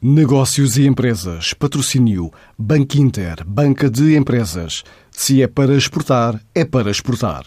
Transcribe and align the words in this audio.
Negócios 0.00 0.76
e 0.76 0.86
empresas. 0.86 1.52
Patrocínio. 1.54 2.30
Banco 2.56 2.96
Inter. 2.98 3.44
Banca 3.44 3.90
de 3.90 4.16
empresas. 4.16 4.84
Se 5.10 5.42
é 5.42 5.48
para 5.48 5.74
exportar, 5.74 6.40
é 6.54 6.64
para 6.64 6.88
exportar. 6.88 7.46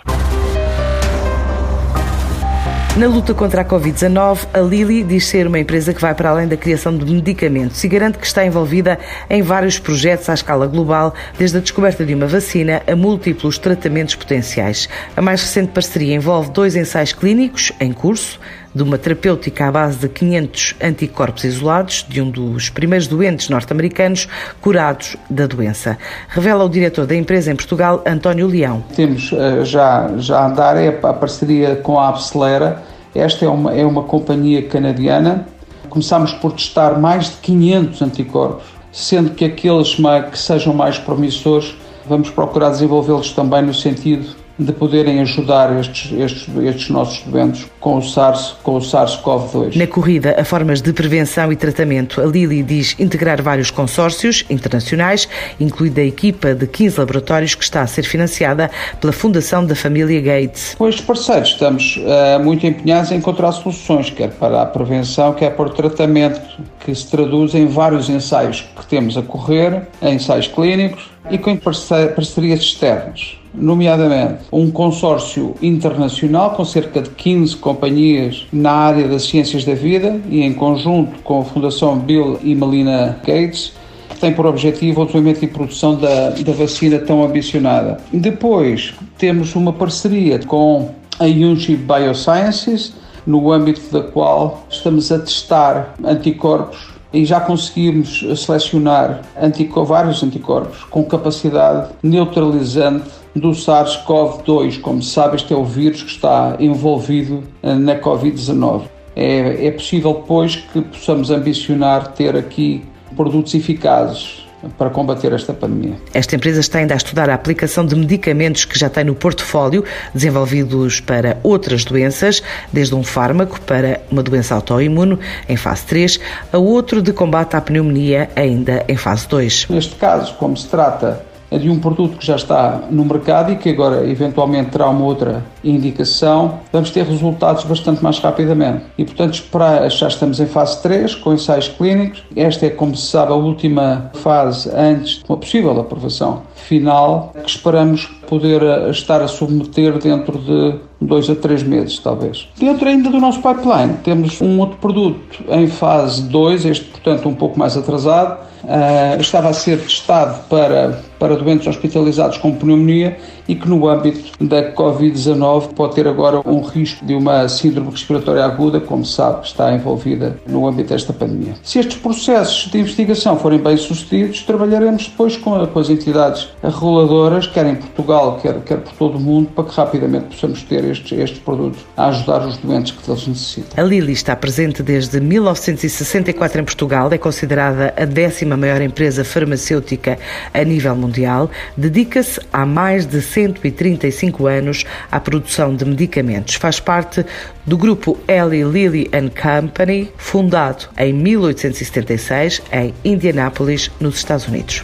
Na 2.97 3.07
luta 3.07 3.33
contra 3.33 3.61
a 3.61 3.65
Covid-19, 3.65 4.49
a 4.53 4.59
Lilly 4.59 5.01
diz 5.01 5.27
ser 5.27 5.47
uma 5.47 5.59
empresa 5.59 5.93
que 5.93 6.01
vai 6.01 6.13
para 6.13 6.29
além 6.29 6.45
da 6.45 6.57
criação 6.57 6.97
de 6.97 7.05
medicamentos 7.05 7.81
e 7.85 7.87
garante 7.87 8.17
que 8.17 8.27
está 8.27 8.45
envolvida 8.45 8.99
em 9.29 9.41
vários 9.41 9.79
projetos 9.79 10.27
à 10.27 10.33
escala 10.33 10.67
global, 10.67 11.15
desde 11.39 11.55
a 11.55 11.61
descoberta 11.61 12.05
de 12.05 12.13
uma 12.13 12.27
vacina 12.27 12.81
a 12.85 12.93
múltiplos 12.93 13.57
tratamentos 13.57 14.15
potenciais. 14.15 14.89
A 15.15 15.21
mais 15.21 15.41
recente 15.41 15.71
parceria 15.71 16.15
envolve 16.15 16.51
dois 16.51 16.75
ensaios 16.75 17.13
clínicos 17.13 17.71
em 17.79 17.93
curso, 17.93 18.37
de 18.73 18.83
uma 18.83 18.97
terapêutica 18.97 19.67
à 19.67 19.71
base 19.71 19.99
de 19.99 20.09
500 20.09 20.75
anticorpos 20.81 21.43
isolados 21.43 22.05
de 22.07 22.21
um 22.21 22.29
dos 22.29 22.69
primeiros 22.69 23.07
doentes 23.07 23.49
norte-americanos 23.49 24.27
curados 24.61 25.17
da 25.29 25.45
doença. 25.45 25.97
Revela 26.29 26.63
o 26.63 26.69
diretor 26.69 27.05
da 27.05 27.15
empresa 27.15 27.51
em 27.51 27.55
Portugal, 27.55 28.01
António 28.05 28.47
Leão. 28.47 28.83
Temos 28.95 29.31
eh, 29.33 29.65
já, 29.65 30.11
já 30.17 30.39
a 30.39 30.47
andar 30.47 30.77
é 30.77 30.87
a 30.87 31.13
parceria 31.13 31.75
com 31.75 31.99
a 31.99 32.09
Abcelera. 32.09 32.81
Esta 33.13 33.45
é 33.45 33.49
uma, 33.49 33.75
é 33.75 33.85
uma 33.85 34.03
companhia 34.03 34.65
canadiana. 34.67 35.45
Começámos 35.89 36.33
por 36.33 36.53
testar 36.53 36.97
mais 36.99 37.25
de 37.25 37.37
500 37.37 38.01
anticorpos, 38.01 38.65
sendo 38.93 39.31
que 39.31 39.43
aqueles 39.43 39.95
que 40.31 40.39
sejam 40.39 40.73
mais 40.73 40.97
promissores, 40.97 41.75
vamos 42.07 42.29
procurar 42.29 42.69
desenvolvê-los 42.69 43.33
também 43.33 43.61
no 43.61 43.73
sentido 43.73 44.41
de 44.63 44.71
poderem 44.71 45.19
ajudar 45.21 45.77
estes, 45.79 46.11
estes, 46.11 46.47
estes 46.63 46.89
nossos 46.89 47.23
doentes 47.23 47.67
com 47.79 47.97
o 47.97 48.01
SARS, 48.01 48.55
com 48.63 48.75
o 48.75 48.79
SARS-CoV-2. 48.79 49.75
Na 49.75 49.87
corrida 49.87 50.35
a 50.39 50.45
formas 50.45 50.81
de 50.81 50.93
prevenção 50.93 51.51
e 51.51 51.55
tratamento, 51.55 52.21
a 52.21 52.25
Lili 52.25 52.63
diz 52.63 52.95
integrar 52.99 53.41
vários 53.41 53.71
consórcios 53.71 54.45
internacionais, 54.49 55.27
incluindo 55.59 55.99
a 55.99 56.03
equipa 56.03 56.53
de 56.53 56.67
15 56.67 56.99
laboratórios 56.99 57.55
que 57.55 57.63
está 57.63 57.81
a 57.81 57.87
ser 57.87 58.03
financiada 58.03 58.69
pela 58.99 59.11
Fundação 59.11 59.65
da 59.65 59.75
Família 59.75 60.21
Gates. 60.21 60.75
Com 60.75 60.87
estes 60.87 61.03
parceiros 61.03 61.49
estamos 61.49 61.97
uh, 61.97 62.43
muito 62.43 62.65
empenhados 62.65 63.11
em 63.11 63.15
encontrar 63.15 63.51
soluções, 63.51 64.09
quer 64.09 64.31
para 64.31 64.61
a 64.61 64.65
prevenção, 64.65 65.33
quer 65.33 65.55
para 65.55 65.65
o 65.65 65.69
tratamento, 65.69 66.39
que 66.79 66.93
se 66.93 67.09
traduz 67.09 67.53
em 67.55 67.67
vários 67.67 68.09
ensaios 68.09 68.61
que 68.75 68.85
temos 68.85 69.17
a 69.17 69.21
correr, 69.21 69.87
ensaios 70.01 70.47
clínicos 70.47 71.09
e 71.29 71.37
com 71.37 71.55
parcerias 71.57 72.59
externas 72.59 73.40
nomeadamente 73.53 74.43
um 74.51 74.71
consórcio 74.71 75.55
internacional 75.61 76.51
com 76.51 76.63
cerca 76.63 77.01
de 77.01 77.09
15 77.09 77.57
companhias 77.57 78.47
na 78.51 78.71
área 78.71 79.07
das 79.07 79.23
ciências 79.23 79.65
da 79.65 79.73
vida 79.73 80.19
e 80.29 80.41
em 80.41 80.53
conjunto 80.53 81.19
com 81.23 81.41
a 81.41 81.45
Fundação 81.45 81.97
Bill 81.99 82.39
e 82.43 82.55
Melinda 82.55 83.19
Gates, 83.25 83.73
tem 84.19 84.33
por 84.33 84.45
objetivo 84.45 85.01
o 85.01 85.05
desenvolvimento 85.05 85.43
e 85.43 85.47
produção 85.47 85.95
da, 85.95 86.29
da 86.29 86.53
vacina 86.53 86.99
tão 86.99 87.23
ambicionada. 87.23 87.99
Depois 88.13 88.93
temos 89.17 89.55
uma 89.55 89.73
parceria 89.73 90.39
com 90.39 90.91
a 91.19 91.25
Yunji 91.25 91.75
Biosciences, 91.75 92.93
no 93.25 93.51
âmbito 93.51 93.81
da 93.91 94.01
qual 94.01 94.65
estamos 94.69 95.11
a 95.11 95.19
testar 95.19 95.95
anticorpos 96.03 96.90
e 97.13 97.25
já 97.25 97.39
conseguimos 97.39 98.25
selecionar 98.37 99.21
anticor 99.41 99.85
vários 99.85 100.23
anticorpos 100.23 100.83
com 100.85 101.03
capacidade 101.03 101.89
neutralizante 102.01 103.09
do 103.35 103.49
SARS-CoV-2. 103.51 104.79
Como 104.81 105.01
se 105.01 105.11
sabe, 105.11 105.35
este 105.35 105.53
é 105.53 105.57
o 105.57 105.65
vírus 105.65 106.03
que 106.03 106.11
está 106.11 106.55
envolvido 106.59 107.43
eh, 107.61 107.75
na 107.75 107.95
Covid-19. 107.95 108.83
É, 109.15 109.67
é 109.67 109.71
possível, 109.71 110.23
pois, 110.25 110.55
que 110.55 110.81
possamos 110.81 111.29
ambicionar 111.29 112.13
ter 112.13 112.35
aqui 112.35 112.83
produtos 113.15 113.53
eficazes 113.53 114.45
para 114.77 114.89
combater 114.89 115.33
esta 115.33 115.53
pandemia. 115.53 115.95
Esta 116.13 116.35
empresa 116.35 116.59
está 116.59 116.79
ainda 116.79 116.93
a 116.93 116.97
estudar 116.97 117.29
a 117.29 117.33
aplicação 117.33 117.85
de 117.85 117.95
medicamentos 117.95 118.65
que 118.65 118.77
já 118.77 118.89
tem 118.89 119.03
no 119.03 119.15
portfólio, 119.15 119.83
desenvolvidos 120.13 120.99
para 120.99 121.37
outras 121.43 121.83
doenças, 121.83 122.43
desde 122.71 122.95
um 122.95 123.03
fármaco 123.03 123.59
para 123.61 124.01
uma 124.11 124.23
doença 124.23 124.55
autoimune 124.55 125.17
em 125.47 125.57
fase 125.57 125.85
3, 125.85 126.19
a 126.51 126.57
outro 126.57 127.01
de 127.01 127.13
combate 127.13 127.55
à 127.55 127.61
pneumonia 127.61 128.29
ainda 128.35 128.83
em 128.87 128.97
fase 128.97 129.27
2. 129.27 129.67
Neste 129.69 129.95
caso, 129.95 130.35
como 130.35 130.55
se 130.55 130.67
trata 130.67 131.30
de 131.57 131.69
um 131.69 131.79
produto 131.79 132.17
que 132.17 132.25
já 132.25 132.35
está 132.35 132.81
no 132.89 133.03
mercado 133.05 133.51
e 133.51 133.55
que 133.55 133.69
agora 133.69 134.09
eventualmente 134.09 134.71
terá 134.71 134.89
uma 134.89 135.05
outra 135.05 135.43
indicação, 135.63 136.59
vamos 136.71 136.91
ter 136.91 137.05
resultados 137.05 137.63
bastante 137.63 138.03
mais 138.03 138.19
rapidamente. 138.19 138.83
E 138.97 139.05
portanto, 139.05 139.43
para, 139.51 139.87
já 139.89 140.07
estamos 140.07 140.39
em 140.39 140.45
fase 140.45 140.81
3 140.81 141.15
com 141.15 141.33
ensaios 141.33 141.67
clínicos. 141.67 142.23
Esta 142.35 142.67
é, 142.67 142.69
como 142.69 142.95
se 142.95 143.07
sabe, 143.07 143.31
a 143.31 143.35
última 143.35 144.11
fase 144.13 144.69
antes 144.75 145.17
de 145.17 145.25
uma 145.27 145.37
possível 145.37 145.79
aprovação 145.79 146.43
final, 146.55 147.33
que 147.43 147.49
esperamos 147.49 148.05
poder 148.27 148.61
eh, 148.61 148.89
estar 148.89 149.21
a 149.21 149.27
submeter 149.27 149.97
dentro 149.97 150.37
de 150.37 150.90
dois 151.01 151.29
a 151.29 151.35
três 151.35 151.63
meses, 151.63 151.97
talvez. 151.99 152.47
Dentro 152.57 152.87
ainda 152.87 153.09
do 153.09 153.19
nosso 153.19 153.41
pipeline, 153.41 153.95
temos 154.03 154.39
um 154.41 154.59
outro 154.59 154.77
produto 154.77 155.43
em 155.49 155.67
fase 155.67 156.23
2, 156.23 156.65
este, 156.65 156.85
portanto, 156.85 157.27
um 157.27 157.33
pouco 157.33 157.57
mais 157.57 157.75
atrasado, 157.75 158.37
uh, 158.63 159.19
estava 159.19 159.49
a 159.49 159.53
ser 159.53 159.79
testado 159.79 160.39
para, 160.49 161.01
para 161.19 161.35
doentes 161.35 161.67
hospitalizados 161.67 162.37
com 162.37 162.53
pneumonia 162.53 163.17
e 163.47 163.55
que 163.55 163.67
no 163.67 163.87
âmbito 163.87 164.31
da 164.43 164.73
Covid-19 164.73 165.73
pode 165.73 165.95
ter 165.95 166.07
agora 166.07 166.41
um 166.45 166.61
risco 166.61 167.05
de 167.05 167.13
uma 167.13 167.47
síndrome 167.49 167.91
respiratória 167.91 168.45
aguda, 168.45 168.79
como 168.79 169.03
se 169.03 169.13
sabe, 169.13 169.45
está 169.45 169.73
envolvida 169.73 170.39
no 170.47 170.67
âmbito 170.67 170.89
desta 170.89 171.11
pandemia. 171.11 171.55
Se 171.63 171.79
estes 171.79 171.97
processos 171.97 172.71
de 172.71 172.79
investigação 172.79 173.37
forem 173.37 173.59
bem 173.59 173.77
sucedidos, 173.77 174.43
trabalharemos 174.43 175.07
depois 175.07 175.35
com, 175.37 175.65
com 175.67 175.79
as 175.79 175.89
entidades 175.89 176.49
reguladoras, 176.63 177.47
quer 177.47 177.65
em 177.65 177.75
Portugal, 177.75 178.39
quer, 178.41 178.61
quer 178.61 178.77
por 178.77 178.93
todo 178.93 179.17
o 179.17 179.19
mundo, 179.19 179.49
para 179.53 179.65
que 179.65 179.75
rapidamente 179.75 180.25
possamos 180.27 180.63
ter 180.63 180.83
estes, 180.91 181.17
estes 181.17 181.39
produtos 181.39 181.81
a 181.95 182.07
ajudar 182.07 182.45
os 182.45 182.57
doentes 182.57 182.91
que 182.91 183.09
eles 183.09 183.27
necessitam. 183.27 183.83
A 183.83 183.87
Lilly 183.87 184.13
está 184.13 184.35
presente 184.35 184.83
desde 184.83 185.19
1964 185.19 186.61
em 186.61 186.63
Portugal, 186.63 187.11
é 187.11 187.17
considerada 187.17 187.93
a 187.97 188.05
décima 188.05 188.57
maior 188.57 188.81
empresa 188.81 189.23
farmacêutica 189.23 190.17
a 190.53 190.63
nível 190.63 190.95
mundial, 190.95 191.49
dedica-se 191.75 192.39
há 192.51 192.65
mais 192.65 193.05
de 193.05 193.21
135 193.21 194.47
anos 194.47 194.85
à 195.11 195.19
produção 195.19 195.75
de 195.75 195.85
medicamentos. 195.85 196.55
Faz 196.55 196.79
parte 196.79 197.25
do 197.65 197.77
grupo 197.77 198.17
Eli 198.27 198.63
Lilly 198.63 199.09
Company, 199.41 200.11
fundado 200.17 200.85
em 200.97 201.13
1876 201.13 202.61
em 202.71 202.93
Indianápolis, 203.03 203.91
nos 203.99 204.17
Estados 204.17 204.47
Unidos. 204.47 204.83